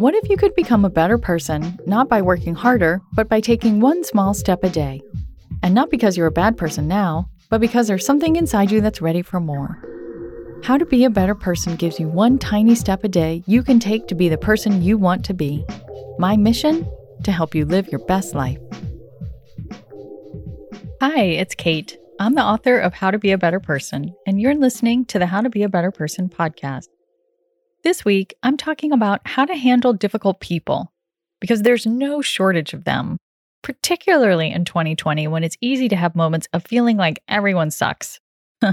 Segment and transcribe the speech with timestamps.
[0.00, 3.80] What if you could become a better person, not by working harder, but by taking
[3.80, 5.02] one small step a day?
[5.62, 9.02] And not because you're a bad person now, but because there's something inside you that's
[9.02, 9.76] ready for more.
[10.64, 13.78] How to Be a Better Person gives you one tiny step a day you can
[13.78, 15.66] take to be the person you want to be.
[16.18, 16.90] My mission?
[17.24, 18.58] To help you live your best life.
[21.02, 21.98] Hi, it's Kate.
[22.18, 25.26] I'm the author of How to Be a Better Person, and you're listening to the
[25.26, 26.86] How to Be a Better Person podcast.
[27.82, 30.92] This week, I'm talking about how to handle difficult people
[31.40, 33.16] because there's no shortage of them,
[33.62, 38.20] particularly in 2020 when it's easy to have moments of feeling like everyone sucks.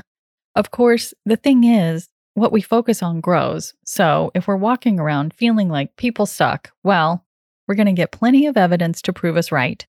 [0.55, 3.73] of course, the thing is, what we focus on grows.
[3.85, 7.25] So if we're walking around feeling like people suck, well,
[7.65, 9.87] we're going to get plenty of evidence to prove us right.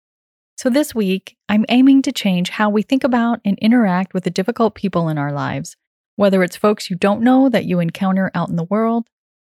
[0.57, 4.31] So this week, I'm aiming to change how we think about and interact with the
[4.31, 5.77] difficult people in our lives
[6.15, 9.07] whether it's folks you don't know that you encounter out in the world,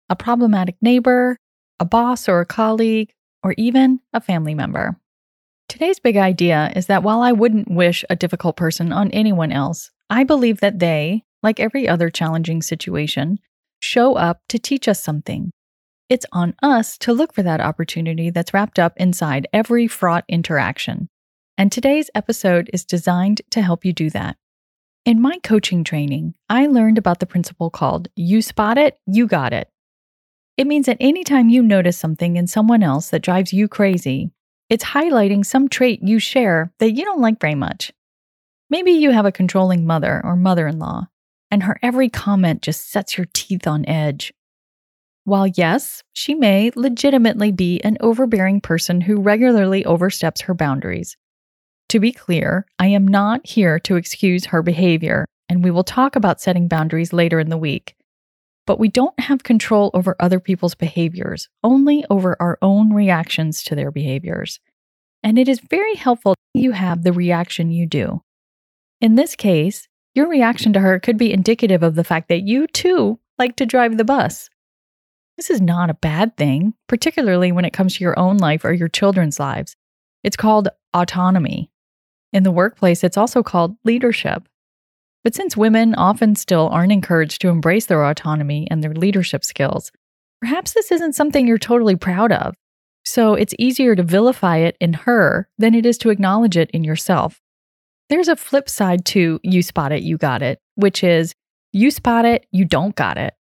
[0.08, 1.38] a problematic neighbor,
[1.80, 4.96] a boss or a colleague, or even a family member.
[5.68, 9.90] Today's big idea is that while I wouldn't wish a difficult person on anyone else,
[10.10, 13.38] I believe that they, like every other challenging situation,
[13.80, 15.50] show up to teach us something.
[16.08, 21.08] It's on us to look for that opportunity that's wrapped up inside every fraught interaction.
[21.56, 24.36] And today's episode is designed to help you do that.
[25.04, 29.52] In my coaching training, I learned about the principle called you spot it, you got
[29.52, 29.68] it.
[30.56, 34.30] It means that anytime you notice something in someone else that drives you crazy,
[34.70, 37.90] it's highlighting some trait you share that you don't like very much.
[38.70, 41.08] Maybe you have a controlling mother or mother in law,
[41.50, 44.32] and her every comment just sets your teeth on edge.
[45.24, 51.16] While yes, she may legitimately be an overbearing person who regularly oversteps her boundaries,
[51.92, 56.16] to be clear, I am not here to excuse her behavior, and we will talk
[56.16, 57.94] about setting boundaries later in the week.
[58.66, 63.74] But we don't have control over other people's behaviors, only over our own reactions to
[63.74, 64.58] their behaviors.
[65.22, 68.22] And it is very helpful that you have the reaction you do.
[69.02, 72.66] In this case, your reaction to her could be indicative of the fact that you
[72.68, 74.48] too like to drive the bus.
[75.36, 78.72] This is not a bad thing, particularly when it comes to your own life or
[78.72, 79.76] your children's lives.
[80.24, 81.71] It's called autonomy.
[82.32, 84.48] In the workplace, it's also called leadership.
[85.24, 89.92] But since women often still aren't encouraged to embrace their autonomy and their leadership skills,
[90.40, 92.54] perhaps this isn't something you're totally proud of.
[93.04, 96.84] So it's easier to vilify it in her than it is to acknowledge it in
[96.84, 97.40] yourself.
[98.08, 101.34] There's a flip side to you spot it, you got it, which is
[101.72, 103.34] you spot it, you don't got it,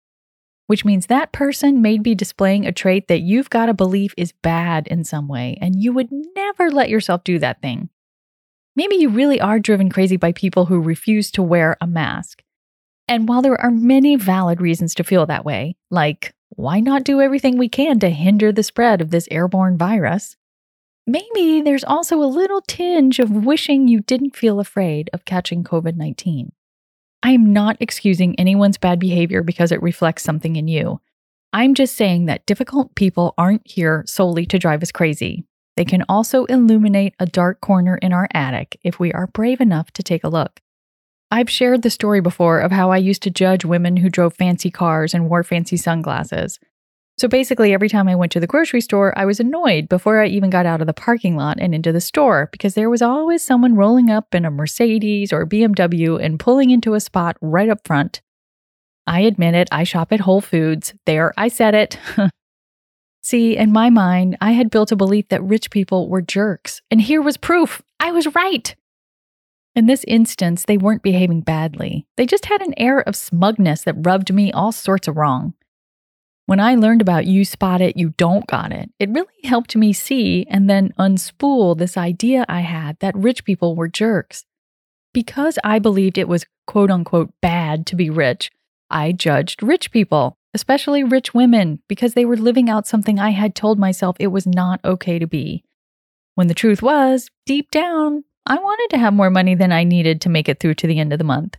[0.67, 4.33] which means that person may be displaying a trait that you've got to believe is
[4.43, 7.89] bad in some way, and you would never let yourself do that thing.
[8.79, 12.45] Maybe you really are driven crazy by people who refuse to wear a mask.
[13.09, 17.21] And while there are many valid reasons to feel that way, like why not do
[17.21, 20.37] everything we can to hinder the spread of this airborne virus?
[21.09, 25.97] Maybe there's also a little tinge of wishing you didn't feel afraid of catching COVID
[25.97, 26.53] 19.
[27.25, 31.01] I am not excusing anyone's bad behavior because it reflects something in you.
[31.53, 35.49] I'm just saying that difficult people aren't here solely to drive us crazy.
[35.79, 39.93] They can also illuminate a dark corner in our attic if we are brave enough
[39.93, 40.61] to take a look.
[41.31, 44.73] I've shared the story before of how I used to judge women who drove fancy
[44.73, 46.59] cars and wore fancy sunglasses.
[47.17, 50.27] So basically, every time I went to the grocery store, I was annoyed before I
[50.27, 53.45] even got out of the parking lot and into the store because there was always
[53.45, 57.87] someone rolling up in a Mercedes or BMW and pulling into a spot right up
[57.87, 58.21] front.
[59.07, 60.95] I admit it, I shop at Whole Foods.
[61.07, 62.01] There, I said it.
[63.29, 66.99] See, in my mind, I had built a belief that rich people were jerks, and
[66.99, 68.75] here was proof I was right.
[69.75, 72.07] In this instance, they weren't behaving badly.
[72.17, 75.53] They just had an air of smugness that rubbed me all sorts of wrong.
[76.47, 79.93] When I learned about you spot it, you don't got it, it really helped me
[79.93, 84.47] see and then unspool this idea I had that rich people were jerks.
[85.13, 88.51] Because I believed it was quote unquote bad to be rich,
[88.89, 93.55] I judged rich people especially rich women, because they were living out something I had
[93.55, 95.65] told myself it was not okay to be.
[96.35, 100.21] When the truth was, deep down, I wanted to have more money than I needed
[100.23, 101.57] to make it through to the end of the month.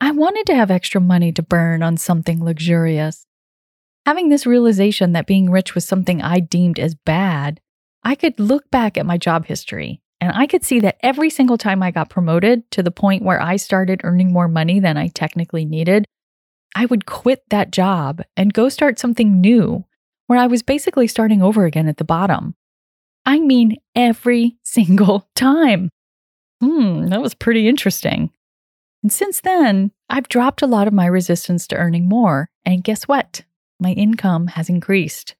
[0.00, 3.26] I wanted to have extra money to burn on something luxurious.
[4.06, 7.60] Having this realization that being rich was something I deemed as bad,
[8.02, 11.58] I could look back at my job history and I could see that every single
[11.58, 15.08] time I got promoted to the point where I started earning more money than I
[15.08, 16.04] technically needed,
[16.74, 19.84] I would quit that job and go start something new
[20.26, 22.54] where I was basically starting over again at the bottom.
[23.26, 25.90] I mean, every single time.
[26.60, 28.30] Hmm, that was pretty interesting.
[29.02, 32.48] And since then, I've dropped a lot of my resistance to earning more.
[32.64, 33.42] And guess what?
[33.80, 35.34] My income has increased.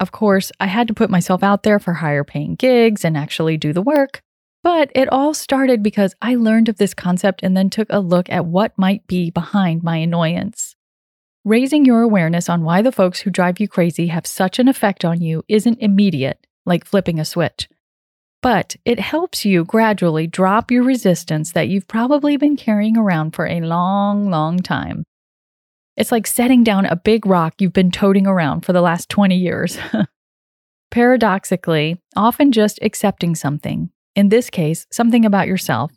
[0.00, 3.56] Of course, I had to put myself out there for higher paying gigs and actually
[3.56, 4.20] do the work.
[4.62, 8.30] But it all started because I learned of this concept and then took a look
[8.30, 10.76] at what might be behind my annoyance.
[11.44, 15.04] Raising your awareness on why the folks who drive you crazy have such an effect
[15.04, 17.68] on you isn't immediate, like flipping a switch.
[18.40, 23.46] But it helps you gradually drop your resistance that you've probably been carrying around for
[23.46, 25.04] a long, long time.
[25.96, 29.36] It's like setting down a big rock you've been toting around for the last 20
[29.36, 29.78] years.
[30.90, 35.92] Paradoxically, often just accepting something, in this case, something about yourself,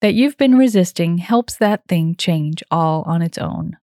[0.00, 3.76] that you've been resisting helps that thing change all on its own.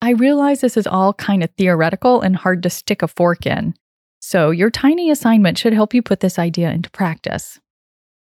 [0.00, 3.74] I realize this is all kind of theoretical and hard to stick a fork in,
[4.20, 7.58] so your tiny assignment should help you put this idea into practice.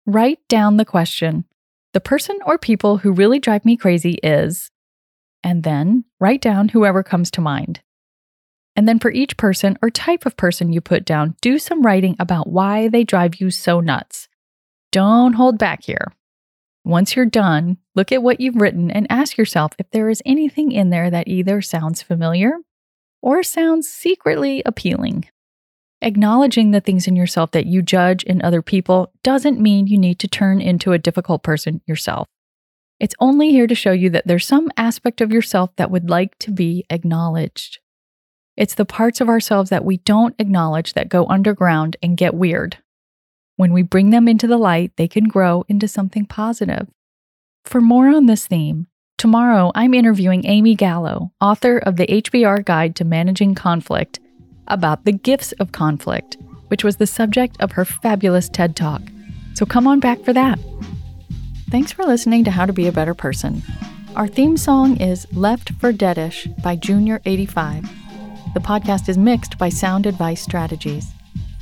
[0.05, 1.45] Write down the question
[1.93, 4.69] The person or people who really drive me crazy is,
[5.43, 7.81] and then write down whoever comes to mind.
[8.75, 12.15] And then for each person or type of person you put down, do some writing
[12.19, 14.27] about why they drive you so nuts.
[14.93, 16.13] Don't hold back here.
[16.85, 20.71] Once you're done, look at what you've written and ask yourself if there is anything
[20.71, 22.57] in there that either sounds familiar
[23.19, 25.25] or sounds secretly appealing.
[26.03, 30.19] Acknowledging the things in yourself that you judge in other people doesn't mean you need
[30.19, 32.27] to turn into a difficult person yourself.
[32.99, 36.37] It's only here to show you that there's some aspect of yourself that would like
[36.37, 37.79] to be acknowledged.
[38.55, 42.77] It's the parts of ourselves that we don't acknowledge that go underground and get weird.
[43.55, 46.87] When we bring them into the light, they can grow into something positive.
[47.65, 52.95] For more on this theme, tomorrow I'm interviewing Amy Gallo, author of the HBR Guide
[52.95, 54.19] to Managing Conflict,
[54.67, 56.37] about the gifts of conflict,
[56.69, 59.01] which was the subject of her fabulous TED Talk.
[59.53, 60.57] So come on back for that.
[61.69, 63.61] Thanks for listening to How to Be a Better Person.
[64.15, 67.87] Our theme song is Left for Deadish by Junior85.
[68.55, 71.11] The podcast is mixed by Sound Advice Strategies.